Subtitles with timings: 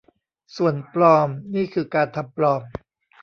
[0.55, 2.61] ส่วน ปลอม นี่คือการทำปลอม